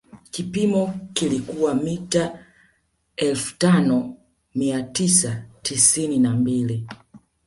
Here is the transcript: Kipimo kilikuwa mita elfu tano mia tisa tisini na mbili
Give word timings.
Kipimo 0.31 0.93
kilikuwa 1.13 1.75
mita 1.75 2.39
elfu 3.15 3.57
tano 3.57 4.17
mia 4.55 4.83
tisa 4.83 5.45
tisini 5.61 6.19
na 6.19 6.31
mbili 6.35 6.87